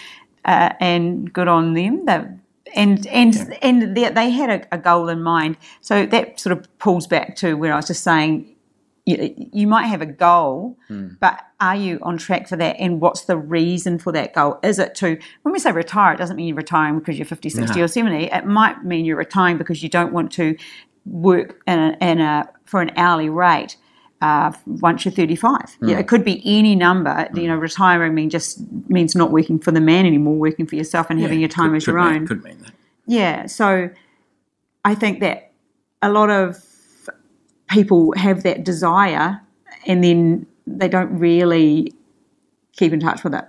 [0.45, 2.05] uh, and good on them.
[2.05, 2.25] They,
[2.75, 5.57] and and and they, they had a, a goal in mind.
[5.81, 8.53] So that sort of pulls back to where I was just saying.
[9.07, 11.11] You, you might have a goal, hmm.
[11.21, 12.75] but are you on track for that?
[12.77, 14.59] And what's the reason for that goal?
[14.63, 17.49] Is it to, when we say retire, it doesn't mean you're retiring because you're 50,
[17.49, 17.85] 60, No.
[17.85, 18.25] or 70.
[18.25, 20.57] It might mean you're retiring because you don't want to
[21.05, 23.77] work in a, in a, for an hourly rate
[24.21, 25.77] uh, once you're 35.
[25.81, 27.29] Yeah, it could be any number.
[27.33, 27.47] You hmm.
[27.47, 31.17] know, retiring mean just means not working for the man anymore, working for yourself and
[31.21, 32.27] having your time could- as your mean- own.
[32.27, 32.73] Could mean that.
[33.05, 33.89] Yeah, so
[34.83, 35.53] I think that
[36.01, 36.61] a lot of
[37.69, 39.41] people have that desire
[39.85, 41.93] and then they don't really
[42.73, 43.45] keep in touch with it.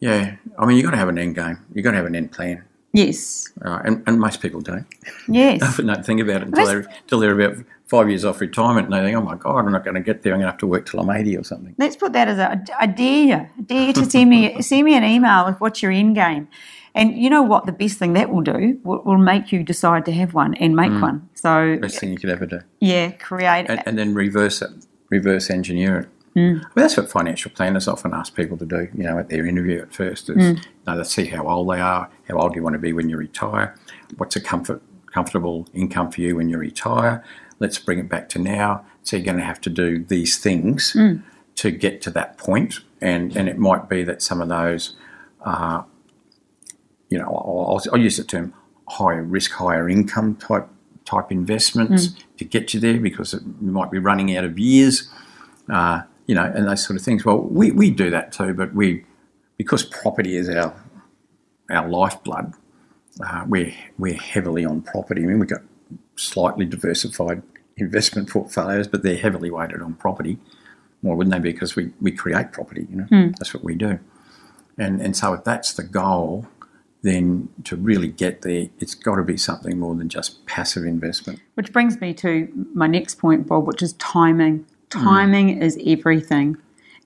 [0.00, 1.58] Yeah, I mean, you've got to have an end game.
[1.72, 2.62] You've got to have an end plan.
[2.92, 4.86] Yes, Uh, and, and most people don't.
[5.28, 5.62] yes.
[5.68, 8.94] Often don't think about it until they're, until they're about five years off retirement and
[8.94, 10.32] they think, oh my God, I'm not going to get there.
[10.32, 11.74] I'm going to have to work till I'm 80 or something.
[11.76, 15.44] Let's put that as a, a dare, dare to send me send me an email
[15.46, 16.48] with what's your end game,
[16.96, 20.04] and you know what the best thing that will do will, will make you decide
[20.06, 21.28] to have one and make one.
[21.34, 22.60] So Best thing you could ever do.
[22.80, 23.66] yeah, create.
[23.68, 24.70] And, and then reverse it,
[25.10, 26.08] reverse engineer it.
[26.34, 26.40] Hmm.
[26.40, 29.46] I mean, that's what financial planners often ask people to do, you know, at their
[29.46, 30.40] interview at first is, Hmm.
[30.42, 32.92] you know, let's see how old they are, how old do you want to be
[32.92, 33.74] when you retire,
[34.18, 34.82] what's a comfort,
[35.12, 37.24] comfortable income for you when you retire,
[37.58, 38.84] let's bring it back to now.
[39.02, 41.16] So you're going to have to do these things Hmm.
[41.56, 44.94] to get to that point, and, and it might be that some of those,
[45.42, 45.82] uh,
[47.08, 48.54] you know, I'll, I'll, I'll use the term
[48.88, 50.68] higher risk, higher income type
[51.04, 55.08] type investments to get you there because it might be running out of years
[55.70, 57.24] uh, you know, and those sort of things.
[57.24, 59.04] Well, we, we do that too, but we
[59.56, 60.74] because property is our
[61.70, 62.52] our lifeblood.
[63.24, 65.22] Uh, we're we're heavily on property.
[65.22, 65.62] I mean, we've got
[66.16, 67.42] slightly diversified
[67.76, 70.38] investment portfolios, but they're heavily weighted on property.
[71.00, 71.52] Why wouldn't they be?
[71.52, 72.86] Because we, we create property.
[72.90, 73.06] You know,
[73.38, 73.98] that's what we do.
[74.78, 76.46] And and so if that's the goal,
[77.06, 81.40] then to really get there, it's got to be something more than just passive investment.
[81.54, 84.66] Which brings me to my next point, Bob, which is timing.
[84.92, 85.04] Hmm.
[85.04, 86.56] Timing is everything.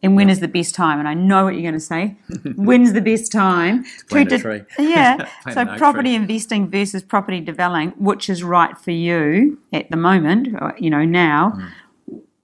[0.02, 0.98] And when is the best time?
[0.98, 2.16] And I know what you're going to say.
[2.56, 3.84] When's the best time?
[4.10, 5.28] a de- Yeah.
[5.52, 10.74] So property investing versus property developing, which is right for you at the moment, or,
[10.78, 11.50] you know, now.
[11.50, 11.66] Hmm.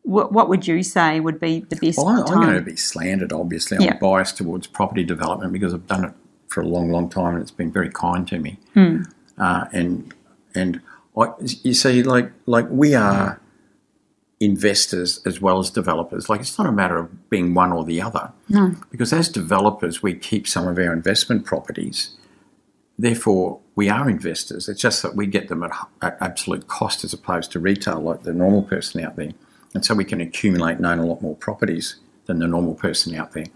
[0.03, 2.43] What, what would you say would be the best Well, I'm, I'm time?
[2.43, 3.79] going to be slandered, obviously.
[3.79, 3.99] I'm Yeah.
[3.99, 6.13] biased towards property development because I've done it
[6.57, 8.59] for a long, long time and it's been very kind to me.
[8.73, 9.03] Hmm.
[9.37, 10.15] Uh, and
[10.55, 10.81] and
[11.15, 13.39] I, you see, like like we are
[14.41, 16.31] investors as well as developers.
[16.31, 18.33] Like it's not a matter of being one or the other.
[18.49, 18.75] No.
[18.91, 22.17] Because as developers, we keep some of our investment properties.
[22.99, 24.67] Therefore, we are investors.
[24.67, 28.23] It's just that we get them at, at absolute cost as opposed to retail, like
[28.23, 29.33] the normal person out there.
[29.75, 33.15] And so we can accumulate and own a lot more properties than the normal person
[33.15, 33.49] out there.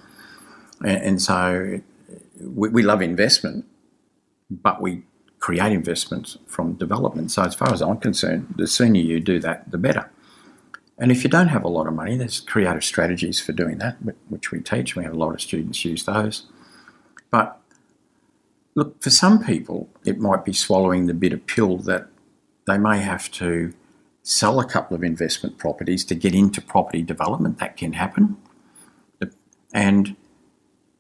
[0.85, 1.81] And, and so
[2.41, 3.65] we, we love investment,
[4.51, 5.03] but we
[5.39, 7.31] create investments from development.
[7.31, 10.11] So as far as I'm concerned, the sooner you do that, the better.
[10.99, 13.97] And if you don't have a lot of money, there's creative strategies for doing that,
[14.29, 14.95] which we teach.
[14.95, 16.45] We have a lot of students use those.
[17.31, 17.59] But
[18.75, 22.09] look, for some people, it might be swallowing the bitter pill that
[22.67, 23.73] they may have to
[24.23, 27.59] sell a couple of investment properties to get into property development.
[27.59, 28.37] That can happen.
[29.73, 30.17] And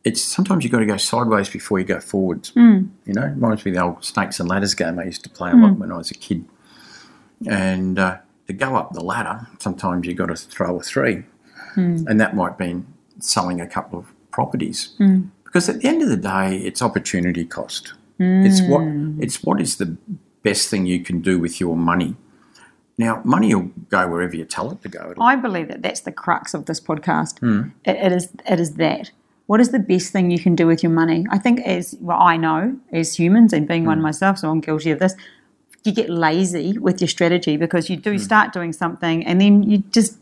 [0.04, 2.50] it's sometimes you've got to go sideways before you go forwards.
[2.50, 2.84] Hmm.
[3.06, 5.30] You know, it reminds me of the old snakes and ladders game I used to
[5.30, 5.80] play a lot hmm.
[5.80, 6.44] when I was a kid.
[7.46, 11.24] And uh, to go up the ladder, sometimes you've got to throw a three.
[11.74, 12.04] Hmm.
[12.08, 12.86] And that might mean
[13.18, 14.94] selling a couple of properties.
[15.44, 17.94] Because at the end of the day, it's opportunity cost.
[18.22, 18.82] It's what
[19.18, 19.96] it's what is the
[20.42, 22.16] best thing you can do with your money.
[22.98, 25.12] Now, money will go wherever you tell it to go.
[25.12, 27.38] It'll- I believe that that's the crux of this podcast.
[27.38, 27.70] Hmm.
[27.84, 29.10] It, it is it is that.
[29.50, 31.26] What is the best thing you can do with your money?
[31.28, 33.88] I think as well, I know as humans and being Hmm.
[33.88, 35.16] one myself, so I'm guilty of this.
[35.82, 39.78] You get lazy with your strategy because you do start doing something and then you
[39.90, 40.18] just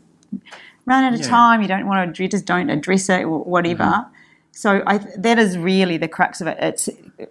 [0.87, 1.27] run out of Yeah.
[1.27, 1.61] time.
[1.61, 3.83] You don't want to address, just don't address it or whatever.
[3.83, 4.13] Mm-hmm.
[4.51, 6.57] So I, that is really the crux of it.
[6.59, 6.89] It's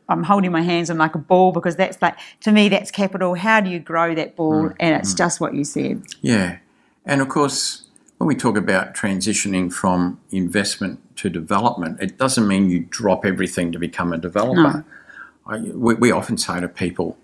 [0.09, 3.35] I'm holding my hands on like a ball because that's like to me that's capital.
[3.35, 4.69] How do you grow that ball?
[4.69, 4.77] Hmm.
[4.79, 6.05] And it's just what you said.
[6.21, 6.59] Yeah.
[7.05, 7.88] And of course,
[8.29, 13.79] we talk about transitioning from investment to development, it doesn't mean you drop everything to
[13.79, 14.85] become a developer.
[15.47, 17.17] I, we, we often say to people,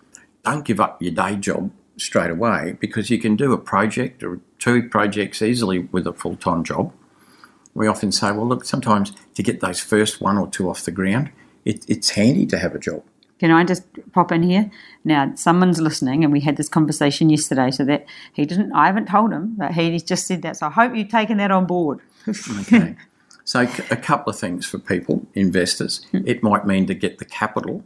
[0.42, 4.40] don't give up your day job straight away because you can do a project or
[4.58, 6.92] two projects easily with a full time job.
[7.74, 10.90] we often say, well, look, sometimes to get those first one or two off the
[10.90, 11.30] ground,
[11.64, 13.02] it, it's handy to have a job.
[13.44, 14.70] Can I just pop in here?
[15.04, 19.06] Now, someone's listening, and we had this conversation yesterday, so that he didn't, I haven't
[19.06, 20.56] told him, but he just said that.
[20.56, 22.00] So I hope you've taken that on board.
[22.60, 22.96] Okay.
[23.44, 26.06] so, a couple of things for people, investors.
[26.14, 27.84] It might mean to get the capital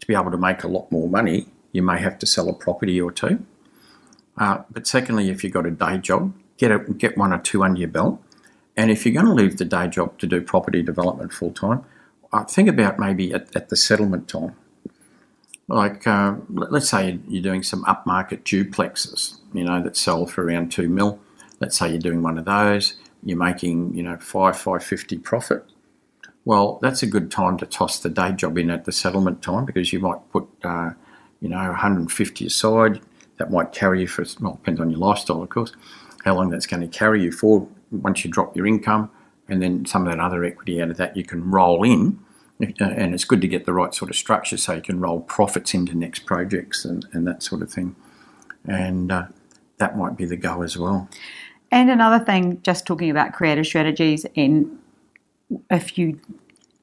[0.00, 2.52] to be able to make a lot more money, you may have to sell a
[2.52, 3.46] property or two.
[4.36, 7.64] Uh, but secondly, if you've got a day job, get a, get one or two
[7.64, 8.22] under your belt.
[8.76, 11.86] And if you're going to leave the day job to do property development full time,
[12.30, 14.54] uh, think about maybe at, at the settlement time.
[15.68, 20.72] Like, uh, let's say you're doing some upmarket duplexes, you know, that sell for around
[20.72, 21.20] two mil.
[21.60, 25.64] Let's say you're doing one of those, you're making, you know, five, five fifty profit.
[26.46, 29.66] Well, that's a good time to toss the day job in at the settlement time
[29.66, 30.92] because you might put, uh,
[31.40, 33.02] you know, 150 aside.
[33.36, 35.72] That might carry you for, well, depends on your lifestyle, of course,
[36.24, 39.10] how long that's going to carry you for once you drop your income.
[39.48, 42.18] And then some of that other equity out of that you can roll in
[42.60, 45.74] and it's good to get the right sort of structure so you can roll profits
[45.74, 47.94] into next projects and, and that sort of thing.
[48.66, 49.26] And uh,
[49.78, 51.08] that might be the go as well.
[51.70, 54.78] And another thing, just talking about creative strategies, and
[55.70, 56.20] if you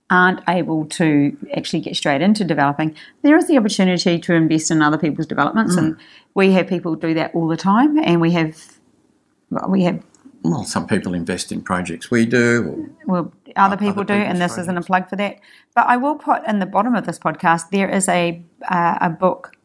[0.09, 4.81] aren't able to actually get straight into developing, there is the opportunity to invest in
[4.81, 5.79] other people's developments, mm.
[5.79, 5.97] and
[6.35, 8.77] we have people do that all the time, and we have
[9.67, 10.03] we have
[10.49, 12.93] well, some people invest in projects we do.
[13.05, 14.63] well, other people other do, and this projects.
[14.63, 15.39] isn't a plug for that.
[15.73, 19.09] But I will put in the bottom of this podcast there is a uh, a
[19.09, 19.55] book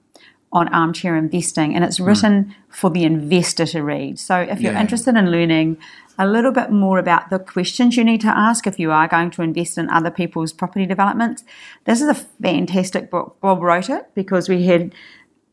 [0.52, 2.04] on armchair investing, and it's hmm.
[2.04, 2.54] written mm.
[2.68, 4.18] for the investor to read.
[4.18, 4.80] So if you're yeah.
[4.80, 5.76] interested in learning
[6.18, 9.30] a little bit more about the questions you need to ask if you are going
[9.30, 11.44] to invest in other people's property developments,
[11.84, 13.38] this is a fantastic book.
[13.40, 14.92] Bob wrote it because we had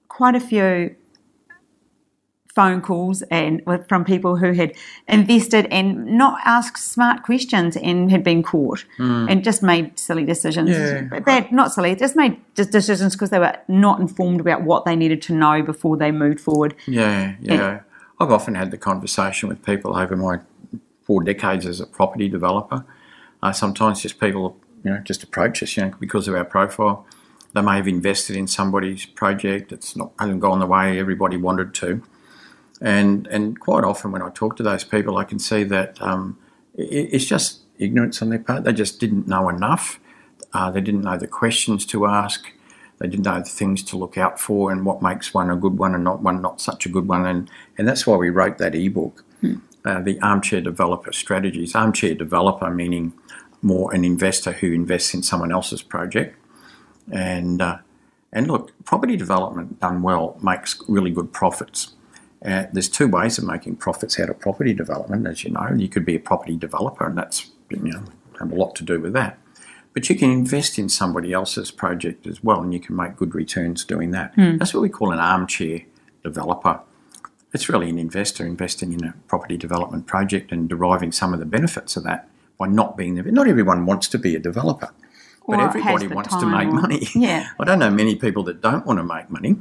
[0.09, 0.95] quite a few
[2.57, 4.73] phone calls and from people who had
[5.07, 9.31] invested and not asked smart questions and had been caught mm.
[9.31, 10.71] and just made silly decisions.
[10.71, 11.19] Yeah.
[11.19, 14.95] Bad, not silly, just made just decisions because they were not informed about what they
[14.95, 16.73] needed to know before they moved forward.
[16.87, 17.53] Yeah, yeah.
[17.53, 17.81] And,
[18.19, 20.39] I've often had the conversation with people over my
[21.03, 22.83] four decades as a property developer.
[23.43, 27.05] Uh, sometimes just people, you know, just approach us, you know, because of our profile.
[27.53, 29.71] They may have invested in somebody's project.
[29.71, 32.01] It's not hasn't gone the way everybody wanted to
[32.81, 36.37] and and quite often when I talk to those people, I can see that um,
[36.75, 38.63] it, it's just ignorance on their part.
[38.63, 39.99] They just didn't know enough.
[40.53, 42.51] Uh, they didn't know the questions to ask.
[42.99, 45.77] They didn't know the things to look out for and what makes one a good
[45.77, 47.25] one and not one not such a good one.
[47.25, 49.55] And and that's why we wrote that ebook, hmm.
[49.85, 51.75] uh, the Armchair Developer Strategies.
[51.75, 53.13] Armchair developer meaning
[53.61, 56.37] more an investor who invests in someone else's project.
[57.11, 57.79] And uh,
[58.33, 61.93] and look, property development done well makes really good profits.
[62.45, 65.69] Uh, there's two ways of making profits out of property development, as you know.
[65.75, 68.03] You could be a property developer, and that's you know
[68.39, 69.37] have a lot to do with that.
[69.93, 73.33] But you can invest in somebody else's project as well, and you can make good
[73.33, 74.35] returns doing that.
[74.35, 74.59] Mm.
[74.59, 75.81] That's what we call an armchair
[76.23, 76.81] developer.
[77.53, 81.45] It's really an investor investing in a property development project and deriving some of the
[81.45, 83.23] benefits of that by not being there.
[83.23, 84.91] Not everyone wants to be a developer,
[85.47, 87.07] but everybody wants to make money.
[87.15, 87.49] Yeah.
[87.59, 89.57] I don't know many people that don't want to make money.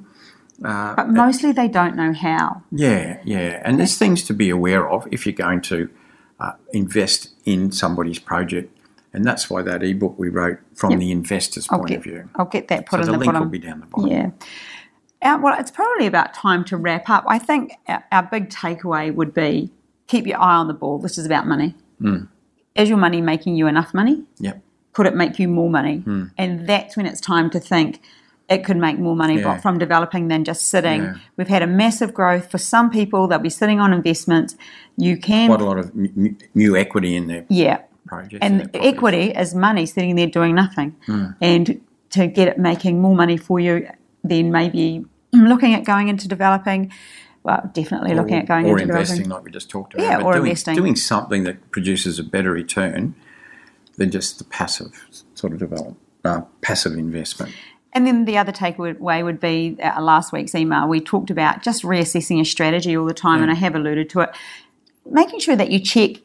[0.65, 2.63] Uh, but mostly they don't know how.
[2.71, 3.61] Yeah, yeah.
[3.65, 5.91] And there's things to be aware of if you're going to
[6.41, 8.73] uh, invest in somebody's project.
[9.13, 11.01] And that's why that ebook we wrote from yep.
[11.01, 12.31] the investor's I'll point get, of view.
[12.37, 13.43] I'll get that put so in the, the link bottom.
[13.43, 14.11] will be down the bottom.
[14.11, 15.37] Yeah.
[15.37, 17.25] Well, it's probably about time to wrap up.
[17.27, 19.73] I think our, our, big takeaway would be
[20.07, 20.99] keep your eye on the ball.
[20.99, 21.75] This is about money.
[22.01, 22.29] Mm.
[22.75, 24.25] Is your money making you enough money?
[24.39, 24.63] Yep.
[24.93, 26.03] Could it make you more money?
[26.07, 26.31] Mm.
[26.39, 28.01] And that's when it's time to think–
[28.49, 29.59] it could make more money yeah.
[29.59, 31.03] from developing than just sitting.
[31.03, 31.15] Yeah.
[31.37, 33.27] We've had a massive growth for some people.
[33.27, 34.57] They'll be sitting on investments.
[34.97, 37.45] You can quite a lot of new equity in there.
[37.49, 41.35] Yeah, projects and equity is money sitting there doing nothing, mm.
[41.41, 41.81] and
[42.11, 43.89] to get it making more money for you,
[44.23, 46.93] then maybe looking at going into developing.
[47.43, 49.31] Well, definitely or, looking at going or into investing, developing.
[49.31, 50.03] like we just talked about.
[50.03, 50.75] Yeah, or doing, investing.
[50.75, 53.15] Doing something that produces a better return
[53.97, 57.55] than just the passive sort of develop, uh, passive investment.
[57.97, 60.87] And then the other takeaway would be uh, last week's email.
[60.87, 64.21] We talked about just reassessing your strategy all the time, and I have alluded to
[64.21, 64.37] it.
[65.07, 66.17] Making sure that you check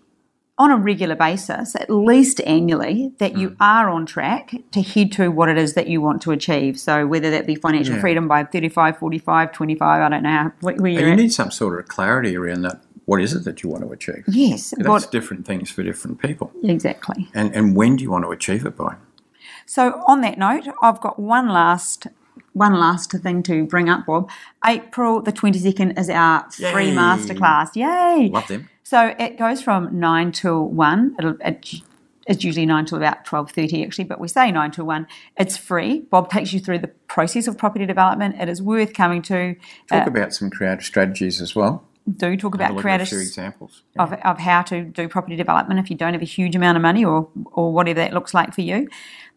[0.57, 3.55] on a regular basis, at least annually, that you mm.
[3.61, 6.78] are on track to head to what it is that you want to achieve.
[6.78, 8.01] So whether that be financial yeah.
[8.01, 11.15] freedom by 35, 45, 25, I don't know where you're and you at.
[11.15, 12.82] need some sort of clarity around that.
[13.05, 14.26] What is it that you want to achieve?
[14.28, 14.74] Yes.
[14.76, 16.51] That's what, different things for different people.
[16.65, 17.30] Exactly.
[17.34, 18.97] And, and when do you want to achieve it by?
[19.72, 22.07] So, on that note, I've got one last
[22.51, 24.30] one last thing to bring up, Bob.
[24.65, 27.74] April the 22nd is our free masterclass.
[27.76, 28.28] Yay!
[28.34, 28.69] Love them.
[28.84, 31.15] So it goes from 9 till 1.
[31.17, 31.76] It'll, it,
[32.28, 35.07] it's usually 9 till about 12.30 actually, but we say 9 till 1.
[35.38, 36.01] It's free.
[36.01, 38.36] Bob takes you through the process of property development.
[38.41, 39.55] It is worth coming to.
[39.88, 41.88] Talk Uh, about some creative strategies as well.
[42.17, 43.84] do talk about creative examples.
[43.97, 46.82] of, of how to do property development if you don't have a huge amount of
[46.82, 48.89] money or or whatever that looks like for you.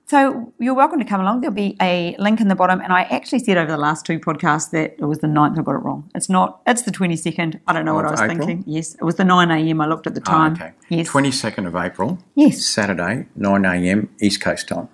[0.07, 1.41] So you're welcome to come along.
[1.41, 2.81] There'll be a link in the bottom.
[2.81, 5.59] And I actually said over the last two podcasts that it was the 9th.
[5.59, 6.11] I got it wrong.
[6.15, 6.61] It's not.
[6.67, 7.59] It's the 22nd.
[7.67, 8.47] I don't know what I was April?
[8.47, 8.65] thinking.
[8.67, 9.81] Yes, it was the 9 a.m.
[9.81, 10.53] I looked at the Ah, time.
[10.53, 10.73] okay.
[10.91, 11.09] Yes.
[11.09, 12.65] 22nd of April, Yes.
[12.67, 14.11] Saturday, 9 a.m.
[14.21, 14.89] East Coast time.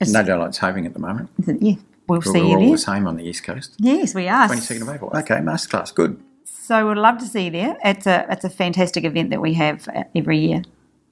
[0.00, 1.28] It's- No daylight saving at the moment.
[1.46, 1.74] Yeah.
[2.08, 2.70] We'll see we're you all there.
[2.72, 3.74] the same on the East Coast.
[3.78, 4.48] Yes, we are.
[4.48, 5.10] 22nd of April.
[5.14, 5.94] Okay, masterclass.
[5.94, 6.20] Good.
[6.44, 7.76] So we'd love to see you there.
[7.84, 10.62] It's a it's a fantastic event that we have uh, every year.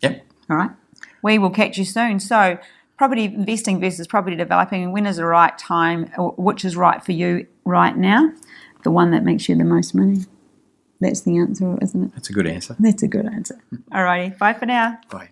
[0.01, 0.25] Yep.
[0.51, 0.71] All right.
[1.23, 2.19] We will catch you soon.
[2.19, 2.59] So,
[2.97, 4.93] property investing versus property developing.
[4.93, 6.11] When is the right time?
[6.37, 8.33] Which is right for you right now?
[8.85, 10.21] The one that makes you the most money.
[11.01, 12.13] That's the answer, isn't it?
[12.15, 12.77] That's a good answer.
[12.79, 13.61] That's a good answer.
[13.93, 14.35] All righty.
[14.37, 14.99] Bye for now.
[15.11, 15.31] Bye.